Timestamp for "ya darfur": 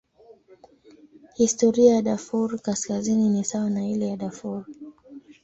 1.93-2.59, 4.07-4.65